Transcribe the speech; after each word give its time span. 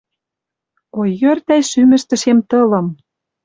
О 0.99 1.01
йӧртӓй 1.19 1.61
шӱмӹштӹшем 1.69 2.39
тылым!.. 2.49 2.87